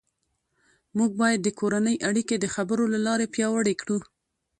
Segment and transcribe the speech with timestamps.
[0.97, 3.97] موږ باید د کورنۍ اړیکې د خبرو له لارې پیاوړې کړو